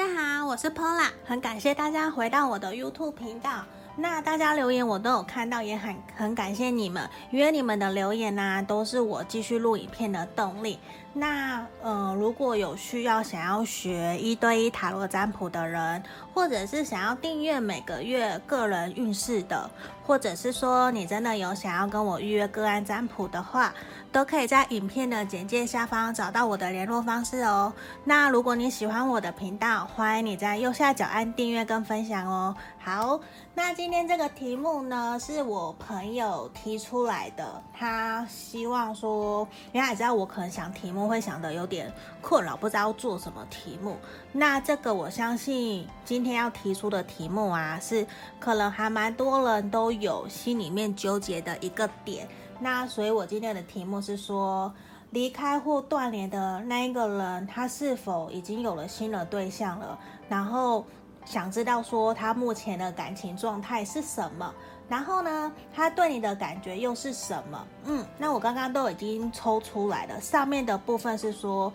[0.00, 3.66] 大家好，我是 Pola，很感谢大家回到我的 YouTube 频道。
[3.96, 10.78] 那大家留言我都有看到，也很很感谢你们，因为你们的留言呢、都是我继续录影片的动力。
[11.12, 16.00] 那呃，如果有需要想要学一对一塔罗占卜的人，
[16.32, 19.68] 或者是想要订阅每个月个人运势的，
[20.06, 23.74] 或者是说你真的有想要跟我预约个案占卜的话，
[24.12, 27.72] 都可以在影片的简介下方找到我的联络方式哦。
[28.04, 32.54] 那如果你喜欢我的频道，欢迎你在右下角按订阅跟分享哦。
[32.78, 33.20] 好，
[33.54, 40.99] 那今天这个题目呢，是我朋友提出来的，他希望说，因为他也知道我可能想题目。
[41.00, 43.96] 我会想的有点困扰，不知道做什么题目。
[44.32, 48.06] 那这个我相信今天要提出的题目啊，是
[48.38, 52.28] 可能还蛮多人都有心里面纠结的一个点。
[52.58, 54.72] 那所以我今天的题目是说，
[55.10, 59.98] 离开或断联的那一个人，他是否已经有了新的对象了？
[60.28, 60.84] 然后
[61.24, 64.54] 想知道说他目前的感情状态是什么？
[64.90, 67.66] 然后呢，他对你的感觉又是什么？
[67.84, 70.20] 嗯，那我刚刚都已经抽出来了。
[70.20, 71.72] 上面的部分是说，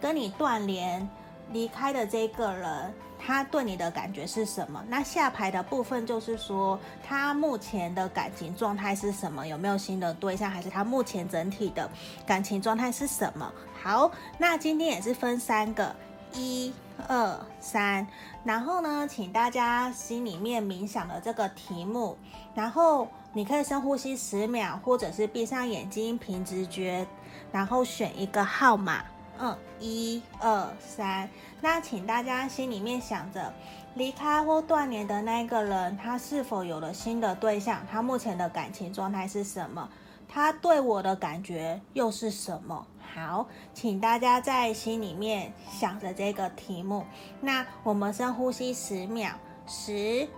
[0.00, 1.08] 跟你断联
[1.50, 4.84] 离开的这个人，他对你的感觉是什么？
[4.86, 9.46] 那下排的部分就是说，他目前的感情状态是什么？
[9.46, 10.50] 有没有新的对象？
[10.50, 11.90] 还是他目前整体的
[12.26, 13.50] 感情状态是什么？
[13.82, 15.96] 好，那今天也是分三个。
[16.34, 16.70] 一
[17.06, 18.06] 二三，
[18.44, 22.16] 然后呢，请大家心里面冥想的这个题目，
[22.54, 27.06] 然后你可以深呼吸十秒，或者是闭上眼睛凭直觉，
[27.52, 29.04] 然后选一个号码，
[29.38, 31.28] 嗯，一二三。
[31.60, 33.52] 那请大家心里面想着，
[33.94, 37.80] 离开或断联的那个人，他是否有了新的对象？
[37.90, 39.88] 他目前的感情状态是什么？
[40.28, 42.86] 他对我的感觉又是什么？
[43.18, 47.04] 好，请大家在心里面想着这个题目。
[47.40, 49.32] 那我们深呼吸十秒，
[49.66, 50.28] 十、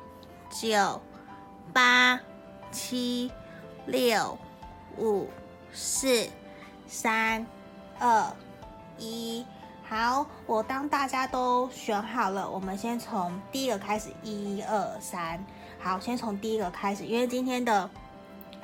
[0.48, 1.01] 九、
[1.75, 2.19] 八、
[2.73, 3.31] 七、
[3.84, 4.39] 六、
[4.96, 5.29] 五、
[5.73, 6.27] 四、
[6.86, 7.46] 三、
[7.98, 8.35] 二、
[8.98, 9.45] 一。
[9.86, 15.45] 好，我当大家都选好了，我们先从第一个开始，一二三。
[15.79, 17.90] 好，先从第一个开始，因为今天的。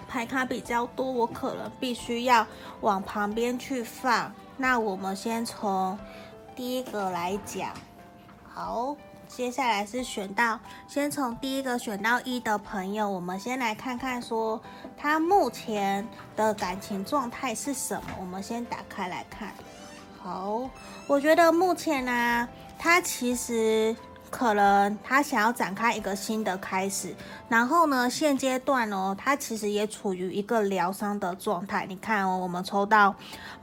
[0.09, 2.47] 牌卡比较多，我可能必须要
[2.81, 4.33] 往旁边去放。
[4.57, 5.99] 那我们先从
[6.55, 7.71] 第一个来讲。
[8.49, 8.97] 好，
[9.29, 10.59] 接下来是选到，
[10.89, 14.61] 先从第一个选到一的朋友，我们先来看看说
[14.97, 18.09] 他目前的感情状态是什么。
[18.19, 19.53] 我们先打开来看。
[20.23, 20.71] 好，
[21.07, 23.95] 我觉得目前呢、他其实。
[24.37, 27.17] 可能他想要展开一个新的开始，
[27.49, 31.87] 然后呢，现阶段哦，他其实也处于一个疗伤的状态。
[31.89, 33.15] 你看哦，我们抽到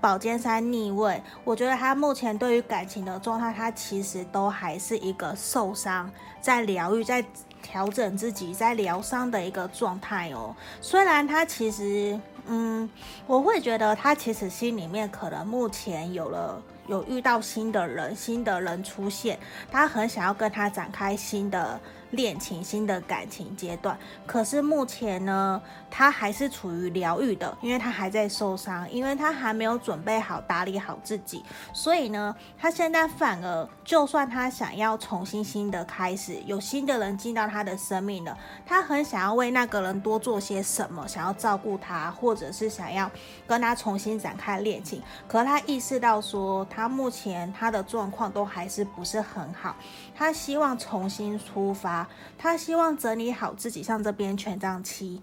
[0.01, 6.09] 宝剑三逆位，我觉得他目前对于感情的状态，他其实都还是一个受伤，
[6.41, 7.23] 在疗愈、在
[7.61, 10.55] 调整自己、在疗伤的一个状态哦。
[10.81, 12.89] 虽然他其实，嗯，
[13.27, 16.59] 我会觉得他其实心里面可能目前有了。
[16.87, 19.39] 有遇到新的人，新的人出现，
[19.71, 21.79] 他很想要跟他展开新的
[22.13, 23.95] 恋情、新的感情阶段。
[24.25, 31.43] 可是目前呢，他还是处于疗愈的，因为他还在受伤，因为他还没有准备好打理好自己。
[31.73, 43.11] 所以呢，他现在反而，就算他想要重新新的开始，有新的人进到他的生命了，他很想要为那个人多做些什么，想要照顾他，或者是想要
[43.45, 45.01] 跟他重新展开恋情。
[45.27, 49.75] 可他意识到说，他目前他的状况都还是不是很好，
[50.15, 52.02] 他希望重新出发，
[52.37, 55.21] 他希望整理好自己，像这边权杖七。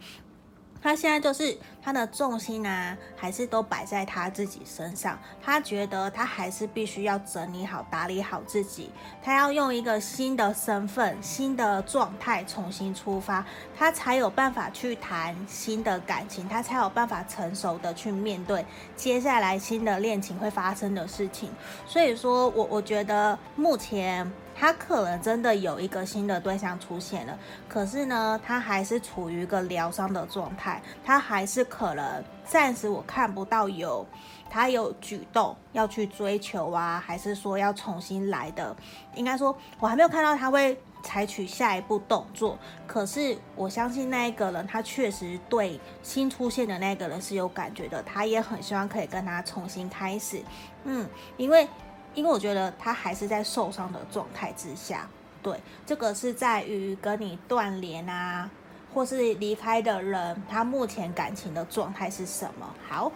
[0.82, 5.18] 他现在就是他的重心啊，还是都摆在他自己身上。
[5.42, 8.90] 他觉得他还是必须要整理好、打理好自己。
[9.22, 13.44] 他要用一个新的身份、新的状态重新出发，
[13.76, 18.64] 他才有办法去谈新的感情，他才有办法成熟的去面对
[18.96, 21.50] 接下来新的恋情会发生的事情。
[21.84, 24.32] 所以说我我觉得目前。
[24.60, 34.06] 他可能真的有一个新的对象出现了，可是呢，他还是处于一个疗伤的状态，他还是可能暂时我看不到有
[34.50, 38.76] 他有举动要去追求啊，还是说要重新来的，
[39.14, 42.58] 应该说我还没有看到他会采取下一步动作。
[42.86, 50.42] 可是我相信那一个人，他确实对新出现的那个人是有感觉的，他也很希望可以跟他重新开始，
[50.84, 51.08] 嗯，
[51.38, 51.66] 因为。
[52.14, 55.08] 因为我觉得他还是在受伤的状态之下，
[55.42, 58.50] 对，这个是在于跟你断联啊，
[58.92, 62.68] 或是离开的人，他目前感情的状态是什么？
[62.88, 63.10] 好，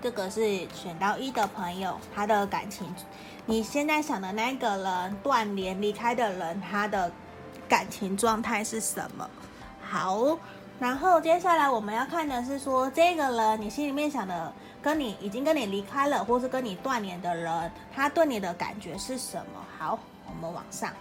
[0.00, 2.92] 这个是选到一的朋友，他的感情，
[3.46, 7.12] 你现在想的那个人断联离开的人，他的
[7.68, 9.28] 感情状态是什么？
[9.82, 10.38] 好，
[10.80, 14.52] 然后接下来我们要看的是说，这个人你心里面想的，
[14.82, 19.64] 跟你已经跟你离开了，或是跟你断联的人，他对你的感觉是什么？
[19.78, 19.98] 好，
[20.28, 20.92] 我们往上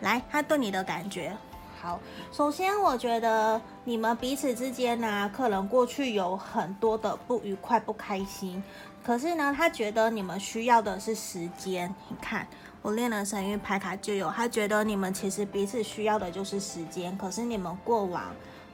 [0.00, 1.34] 来，他对你的感觉。
[1.80, 1.98] 好，
[2.30, 8.62] 首先我觉得你们彼此之间呢、可能过去有很多的不愉快、不开心。
[9.02, 11.92] 可是呢，他觉得你们需要的是时间。
[12.08, 12.46] 你看，
[12.82, 17.16] 我练了神諭牌卡就有，他觉得你们其实彼此需要的就是时间。
[17.16, 18.24] 可是你们过往。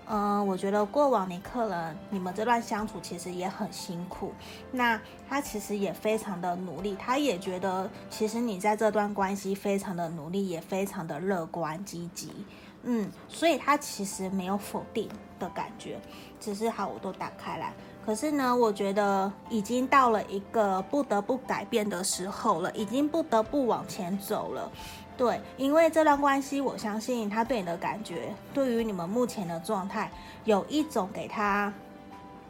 [0.09, 4.33] 嗯，我觉得过往你客人你们这段相处其实也很辛苦，
[4.71, 12.31] 那他其实也非常的努力，他也觉得其实你在这段关系非常的努力，也非常的乐观积极，
[12.85, 15.09] 嗯，所以他其实没有否定
[15.41, 15.99] 的感觉，
[16.39, 17.73] 只是好，我都打开来，
[18.05, 24.71] 可是呢，我觉得已经到了一个不得不改变的时候了，已经不得不往前走了。
[25.17, 30.11] 对，因为这段关系，我相信他对你的感觉，对于你们目前的状态，
[30.45, 31.73] 有一种给他。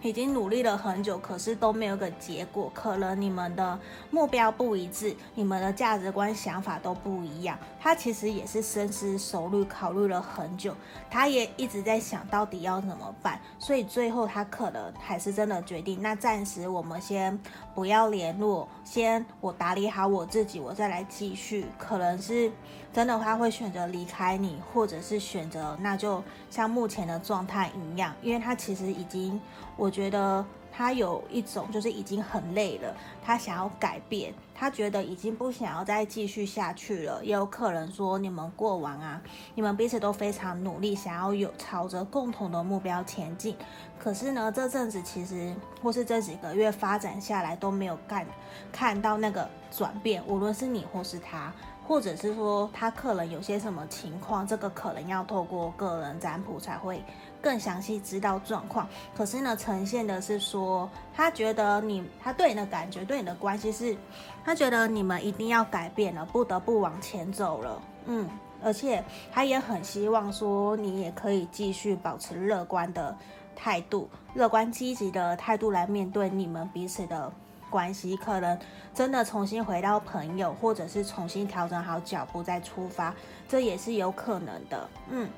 [0.03, 2.71] 已经努力了很久，可是都没有个结果。
[2.75, 3.79] 可能你们的
[4.11, 7.59] 目标不一致，你们的价值观、想法都不一样。
[7.81, 10.75] 他其实也是深思熟虑，考虑了很久，
[11.11, 13.41] 他也一直在想到底要怎么办。
[13.59, 17.39] 所以最后他可能还是真的决定，那暂时我们先
[17.75, 21.67] 不要联络，先我打理好我自己，我再来继续。
[21.79, 22.53] 可能是
[22.93, 29.41] 真的，他会选择离开你，或者是选择那就像目前的状态一样，因为他其实已经。
[29.77, 37.25] 我觉得他有一种就是已经很累了，他想要改变，他觉得已经不想要再继续下去了。
[37.25, 39.21] 也有可能说你们过往啊，
[39.55, 43.57] 你们彼此都非常努力，想要有朝着共同的目标前进。
[43.99, 48.27] 可是呢，这阵子其实或是这几个月发展下来都没有看
[48.71, 51.53] 看到那个转变，无论是你或是他。
[51.87, 57.01] 或者是说他可能有些什么情况，这个可能要透过个人占卜才会
[57.41, 58.89] 更详细知道状况。
[59.17, 63.97] 可是呢，呈现的是说他觉得你，他对你的感觉，对你的关系是，
[64.45, 67.81] 他觉得你们一定要改变了，不得不往前走了。
[68.07, 68.29] 嗯，
[68.65, 73.17] 而且他也很希望说你也可以继续保持乐观的
[73.55, 77.33] 态度，乐观积极的态度来面对你们彼此的。
[77.71, 78.59] 关系可能
[78.95, 83.15] 真的重新回到朋友，或者是重新调整好脚步再出发，
[83.49, 84.89] 这也是有可能的。
[85.11, 85.29] 嗯，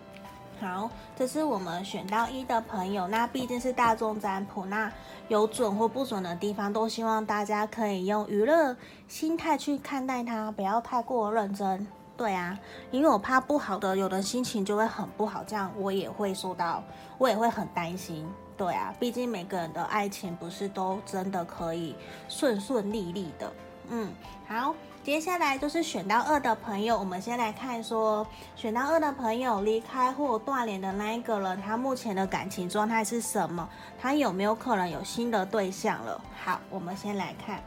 [0.61, 3.09] 好，这是我们选到一的朋友。
[3.09, 4.93] 那毕竟是大众占卜，那
[5.29, 8.77] 有准或不准的地方，都希望大家可以用娱乐
[9.07, 11.87] 心态去看待它，不要太过认真。
[12.17, 12.59] 对啊，
[12.91, 16.83] 因为我怕不好的，有的心情就会很不好，这样我也会受到，
[17.17, 18.29] 我也会很担心。
[18.59, 21.95] 对啊，毕竟每个人的爱情不是都真的可以
[22.29, 23.53] 顺顺利利的。
[23.91, 24.13] 嗯，
[24.47, 24.75] 好，
[25.05, 28.27] 接下来就是选到二的朋友，我们先来看说，
[28.57, 33.67] 选到二的朋友离开或断联的那一个人，他目前的感情状态是什么？
[33.99, 36.21] 他有没有可能有新的对象了？
[36.45, 37.63] 好，我们先来看。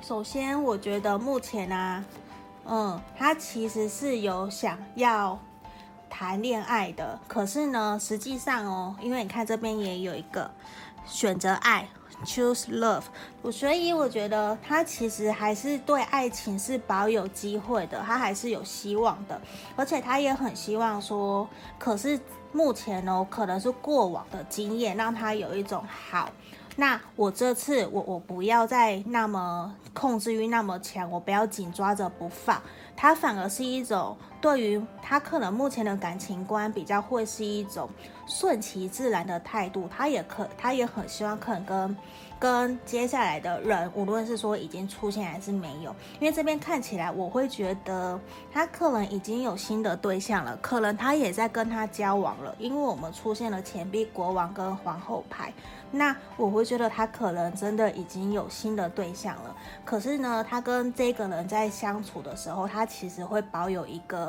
[0.00, 2.04] 首先，我觉得目前呢、
[2.66, 5.38] 嗯，他其实是有想要。
[6.10, 10.50] 谈恋爱的，可是呢，实际上哦，因为你看这边也有一个
[11.06, 11.88] 选择爱
[12.24, 13.02] ，choose love，
[13.42, 19.40] 我所以我觉得他其实还是对爱情是保有机会的，他还是有希望的，
[19.76, 21.48] 而且他也很希望说，
[21.78, 22.18] 可是
[22.52, 26.28] 目前呢，可能是过往的经验让他有一种好。
[26.76, 32.62] 那我这次我我不要再那么控制欲那么强，我不要紧抓着不放，
[32.96, 37.88] 他反而是一种对于他可能目前的感情观比较会是一种
[38.26, 41.96] 顺其自然的态度，他也可他也很希望可能跟。
[42.40, 48.16] 跟接下来的人，无论是说已经出现还是没有，因为这边看起来，我会觉得
[48.52, 52.54] 他可能已经有新的对象了，可能他也在跟他交往了。
[52.60, 55.52] 因为我们出现了钱币国王跟皇后牌，
[55.90, 59.56] 那我会觉得他可能真的已经有新的对象了。
[59.84, 64.27] 可是呢，他跟这个人在相处的时候，他其实会保有一个。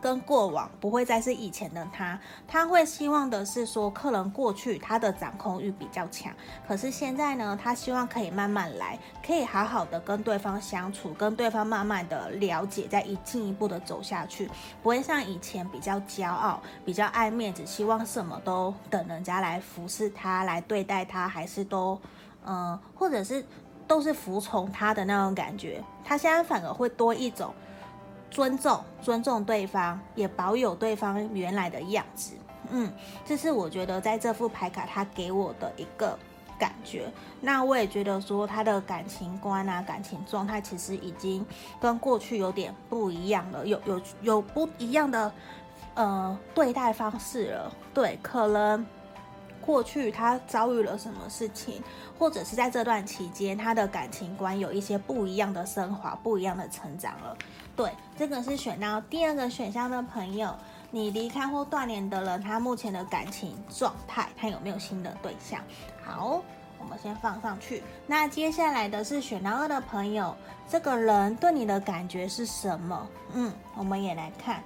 [0.00, 6.32] 跟过往不会再是以前的他，他会希望的是说，客人过去他的掌控欲比较强，
[6.66, 14.50] 可是现在呢，他希望可以慢慢来，可以好好的跟对方相处，跟对方慢慢的了解，再一进一步的走下去，
[14.82, 21.96] 不会像以前比较骄傲，比较爱面子，希望什么都等人家来服侍他，来对待他，还是都，
[22.44, 23.46] 嗯、或者是
[23.86, 27.54] 都是服从他的那种感觉，他现在反而会多一种。
[28.32, 32.32] 尊重，尊重对方，也保有对方原来的样子。
[32.70, 32.90] 嗯，
[33.26, 36.18] 这是我觉得在这副牌卡他给我的一个
[36.58, 37.12] 感觉。
[37.42, 41.44] 那我也觉得说他的感情观啊、感情状态其实已经
[41.78, 45.30] 跟过去有点不一样了，有有有不一样的
[45.94, 47.70] 呃对待方式了。
[47.92, 48.86] 对，可能
[49.64, 51.82] 过去他遭遇了什么事情，
[52.18, 57.36] 或者是在这段期间他的感情观有一些不一样的升华、不一样的成长了。
[57.74, 60.54] 对，这个是选到第二个选项的朋友。
[60.94, 65.58] 你离开或断联的人，他目前的感情状态，他有没有新的对象？
[66.04, 66.42] 好，
[66.78, 67.82] 我们先放上去。
[68.06, 70.36] 那接下来的是选到二的朋友，
[70.68, 73.08] 这个人对你的感觉是什么？
[73.32, 74.62] 嗯，我们也来看。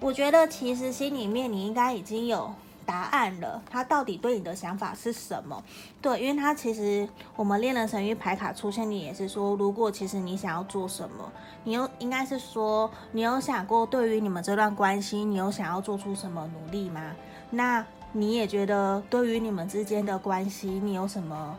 [0.00, 2.52] 我觉得其实心里面你应该已经有。
[2.88, 5.62] 答案了，他到底对你的想法是什么？
[6.00, 11.30] 对，因为他其实我们恋人神域牌卡出现，你也是说，如果其实你想要做什么，
[11.64, 17.12] 你有应该是说，你有想过对于你们这段关系，你有想要做出什么努力吗？
[17.50, 21.54] 那你也觉得对于你们之间的关系，你有什么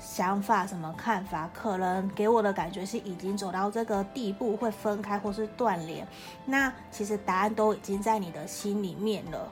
[0.00, 1.50] 想法、什么看法？
[1.52, 6.08] 可能给我的感觉是已经走到这个地步，会分开或是断联。
[6.46, 9.46] 那其实答案都已经在你的心里面了，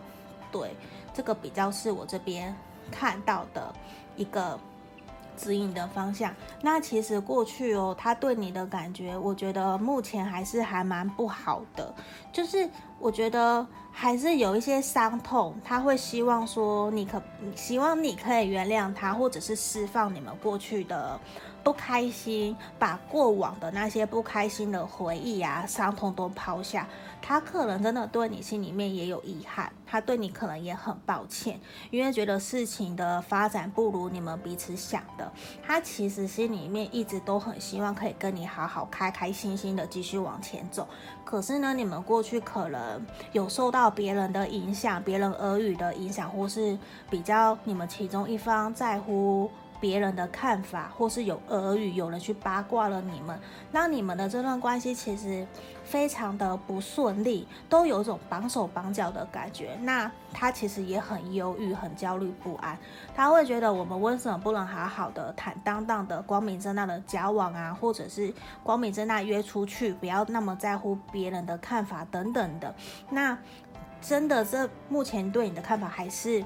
[0.50, 0.74] 对。
[1.14, 2.54] 这个比较是我这边
[2.90, 3.74] 看到的
[4.16, 4.58] 一个
[5.36, 6.32] 指引的方向。
[6.62, 11.92] 那其实过去哦，他对你的感觉，我觉得目前还是还蛮不好的。
[12.32, 12.68] 就是
[13.00, 17.20] 我觉得还是有一些伤痛，他会希望说你可
[17.56, 21.18] 希望你可以原谅他，或者是释放你们过去的
[21.62, 26.86] 不开心，把过往的那些不开心的回忆啊、伤痛都抛下。
[27.20, 31.60] 他可能真的对你心里面也有遗憾，他对你可能也很抱歉，
[31.90, 35.30] 因为觉得事情的发展不如你们彼此想的。
[35.62, 40.88] 他其实心里面一直都很希望可以跟你好好开开心心的继续往前走。
[41.24, 46.78] 可是呢，你们过去可能有受到别人的影响，别人耳语的影响，或是
[47.10, 49.50] 比较你们其中一方在乎。
[49.80, 53.38] 别人的看法，或是有耳语，有人去八卦了你们，
[53.70, 55.46] 让你们的这段关系其实
[55.84, 59.76] 非常的不顺利，都有种绑手绑脚的感觉。
[59.82, 62.76] 那他其实也很忧郁，很焦虑不安。
[63.14, 68.32] 他会觉得我们为什么不能好好的、坦荡荡的、光明正大的交往啊，或者是
[68.62, 72.74] 光明正大约出去，不要那么在乎别人的看法等等的。
[73.10, 73.38] 那
[74.00, 76.44] 真的，这目前对你的看法还是，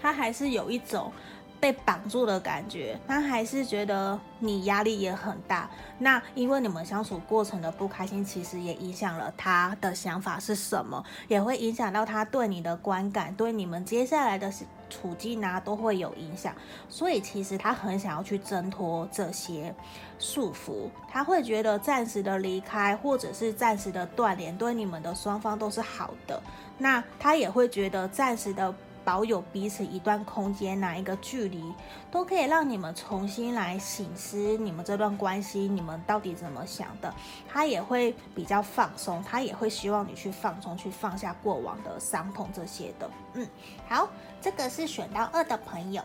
[0.00, 1.12] 他还是有一种。
[1.60, 5.68] 被绑住的感觉，他还是觉得你压力也很大。
[5.98, 14.52] 那因为你们相处过程的不开心，其实也影响了他的想法是什么，也会影响到他对你的观感，对你们接下来的
[14.88, 16.54] 处境啊都会有影响。
[16.88, 19.74] 所以其实他很想要去挣脱这些
[20.18, 26.40] 束缚，他会觉得暂时的离开或者是暂时的断联，对你们的双方都是好的。
[26.78, 28.72] 那他也会觉得暂时的。
[29.08, 31.64] 保有彼此一段空间，哪一个距离
[32.10, 37.10] 都可以让你们重新来醒思你们这段关系，你们到底怎么想的？
[37.48, 43.10] 他也会比较放松，他也会希望你去放松，去放下过往的伤痛这些的。
[43.32, 43.48] 嗯，
[43.88, 44.06] 好，
[44.42, 46.02] 这个是选到二的朋友。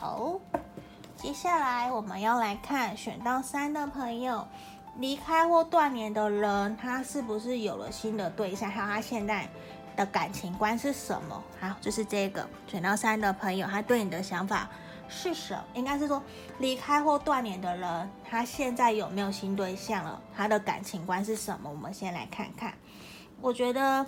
[0.00, 0.32] 好，
[1.16, 4.44] 接下来我们要来看选到三的朋友，
[4.96, 8.68] 离开或断联的人，他是不是有了新的对象？
[8.68, 9.48] 还有他现在。
[10.00, 11.42] 的感情观是什么？
[11.60, 14.66] 好，就是这个选到三的朋友，他对你的想法
[15.10, 15.62] 是什么？
[15.74, 16.22] 应该是说，
[16.58, 20.18] 离开或断联的人，他现在有没有新对象了？
[20.34, 21.68] 他的感情观是什么？
[21.68, 22.72] 我们先来看看。
[23.42, 24.06] 我觉得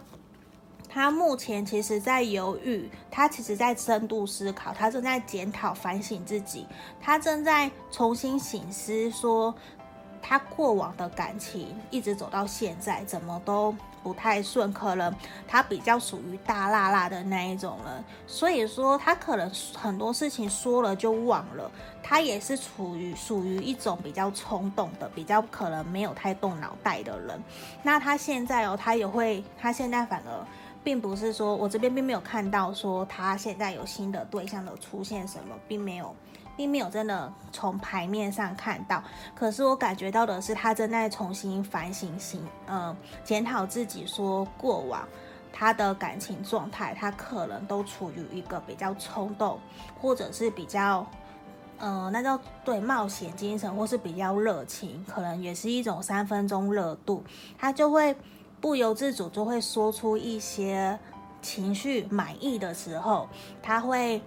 [0.88, 6.66] 他目前其实在犹豫，他其实在深度思考，他正在检讨反省自己，
[7.02, 9.54] 他正在重新醒思，说
[10.22, 13.74] 他过往的感情一直走到现在，怎么都。
[14.02, 15.14] 不太顺，可能
[15.46, 21.70] 他比较属于大剌剌的那一种人，所以说他可能很多事情说了就忘了，
[22.02, 27.40] 他也是处于属于一种比较冲动的，比较可能没有太动脑袋的人。
[27.80, 30.46] 那他现在哦，他也会，他现在反而
[30.82, 36.12] 并不是说我这边并没有看到说他现在有新的对象的出现什么，并没有。
[36.62, 39.02] 并没有真的从牌面上看到，
[39.34, 45.02] 可是我感觉到的是，他正在重新反省、心呃检讨自己，说过往
[45.52, 49.58] 他的感情状态，他可能都处于一个比较冲动，
[50.00, 51.04] 或者是比较
[51.78, 57.24] 呃那叫对冒险精神，或是比较热情，可能也是一种三分钟热度，
[57.58, 58.14] 他就会
[58.60, 60.96] 不由自主就会说出一些
[61.40, 63.28] 情绪满意的时候，
[63.60, 64.22] 他会。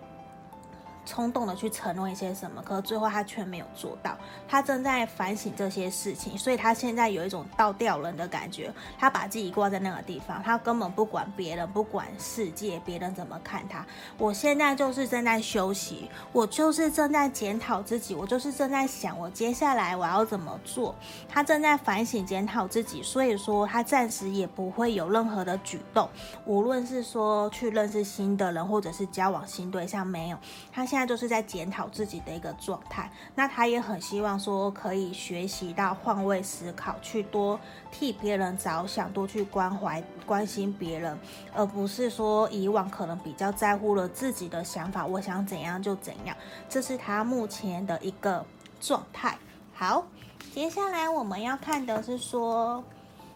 [1.06, 4.18] 冲动的去承诺一些什么，可是最后他却没有做到。
[4.48, 8.74] 他正在反省这些事情，所以他现在有一种倒吊人的感觉。
[8.98, 13.86] 他把自己挂在那个地方，他根本不管别人，不管世界，别人怎么看他。
[14.18, 20.96] 我现在就是正在休息，我就是正在检讨自己，我就是正在想我接下来我要怎么做。
[21.28, 26.10] 他正在反省检讨自己，所以说他暂时也不会有任何的举动，
[26.46, 30.38] 无论是说去认识新的人，或者是交往新对象，没有。
[30.72, 37.60] 他现现在就是在检讨自己的一个状态，那他也很希望说可以学习到换位思考，去多
[37.92, 41.20] 替别人着想，多去关怀、关心别人，
[41.54, 46.34] 而不是说以往可能比较在乎了自己的想法，我想怎样就怎样，
[46.70, 48.46] 这是他目前的一个
[48.80, 49.38] 状态。
[49.74, 50.08] 好，
[50.54, 52.82] 接下来我们要看的是说，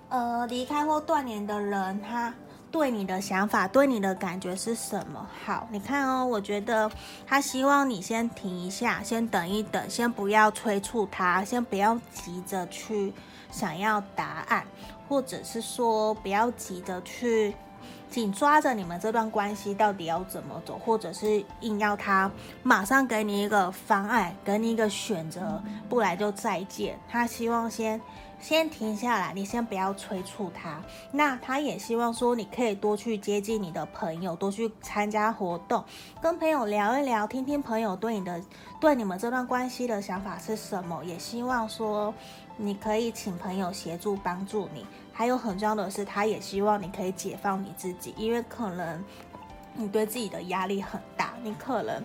[0.08, 2.34] 呃，离开或断联的人，他。
[2.72, 5.28] 对你的想法，对你的感觉是什么？
[5.44, 6.90] 好，你看哦，我觉得
[7.26, 13.12] 他希望你先停一下，先等一等，先不要催促他，先不要急着去
[13.52, 14.64] 想要答案，
[15.08, 17.56] 或者是说不要急着去
[18.08, 27.00] 紧抓着你们这段关系到底要怎么走，或者是硬要他马上给你一个方案，给你一个选择，不来就再见。
[27.10, 28.00] 他希望先。
[28.40, 30.82] 先停下来，你先不要催促他。
[31.12, 35.84] 那他也希望说，你可以多去接近你的朋友，多去参加活动，
[36.22, 38.42] 跟朋友聊一聊，听听朋友对你的、
[38.80, 41.04] 对你们这段关系的想法是什么。
[41.04, 42.14] 也希望说，
[42.56, 44.86] 你可以请朋友协助帮助你。
[45.12, 49.04] 还有很重要的是，他也希望你可以解放你自己，因为可能
[49.74, 52.02] 你对自己的压力很大，你可能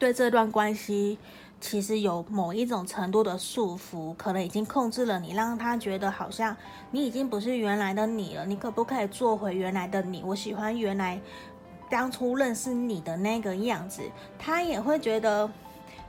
[0.00, 1.16] 对这段关系。
[1.60, 6.54] 其实有某一种程度的束缚，可能已经控制了你，让他觉得好像
[6.90, 8.44] 你已经不是原来的你了。
[8.44, 10.22] 你可不可以做回原来的你？
[10.22, 11.18] 我喜欢原来
[11.90, 14.02] 当初认识你的那个样子。
[14.38, 15.50] 他也会觉得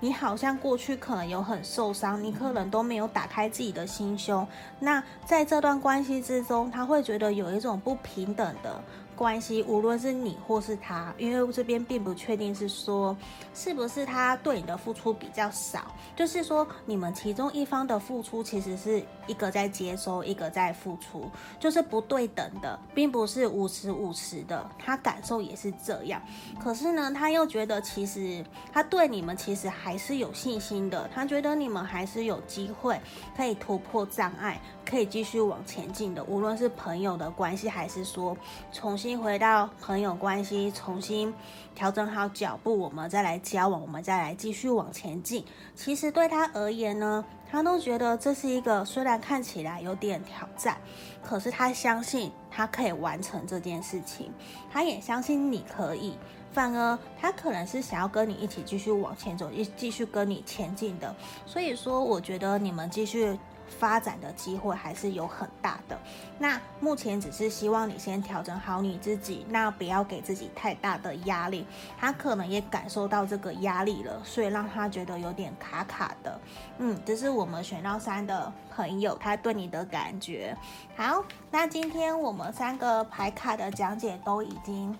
[0.02, 4.46] 你好像过去可能有很受伤，你可能都没有打开自己的心胸。
[4.80, 8.84] 那在这段关系之中，他会觉得有一种不平等的。
[9.16, 13.16] 关系，无论是你或是他，因为这边并不确定是说
[13.54, 21.30] 是不是他对你的付出比较少，就是说你们其中一方的付出其实是一个在接收，一个在付出，
[21.60, 24.70] 就是不对等的，并不是五十五十的。
[24.78, 26.22] 他感受也是这样，
[26.60, 33.00] 可是呢，他又觉得其实他对你们其实还是有信心的，他觉得你们还是有机会
[33.36, 34.62] 可以突破障碍。
[34.86, 38.38] 可以继续往前进的，无论是朋友的关系，还是说
[38.72, 41.32] 重新回到朋友关系，重新
[41.76, 45.46] 调整好脚步，我们再来交往，我们再来继续往前进。
[45.76, 50.80] 其实对他而言呢，他都觉得这是一个虽然看起来有点挑战，
[51.24, 54.32] 可是他相信他可以完成这件事情，
[54.72, 56.18] 他也相信你可以。
[56.52, 61.16] 反而他可能是想要跟你一起继续往前走，一继续跟你前进的。
[61.46, 63.38] 所以说，我觉得你们继续。
[63.68, 65.98] 发展的机会还是有很大的。
[66.38, 71.66] 那目前只是希望你先调整好你自己，那不要给自己太大的压力。
[71.98, 76.40] 他可能也感受到这个压力了，所以让他觉得有点卡卡的。
[76.78, 80.56] 嗯，这是我们选到三的朋友他对你的感觉。
[80.96, 84.98] 好，那今天我们三个牌卡的讲解都已经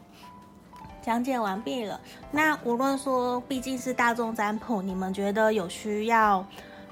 [1.02, 2.00] 讲解完毕了。
[2.32, 6.46] 那无论说，毕竟是大众占卜，你们觉得有需要？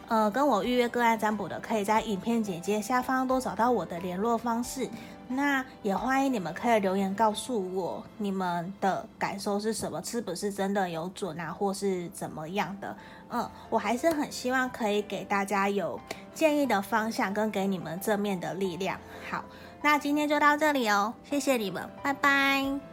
[0.07, 4.87] 呃，跟我预约个案占卜的，可以在影片简介下方都找到我的联络方式。
[5.27, 12.95] 那也欢迎你们可以留言告诉我你们的感受是什么，是不是真的有准啊，或是怎么样的？
[13.29, 15.99] 嗯，我还是很希望可以给大家有
[16.35, 18.99] 建议的方向，跟给你们正面的力量。
[19.31, 19.43] 好，
[19.81, 22.92] 那今天就到这里哦，谢谢你们，拜拜。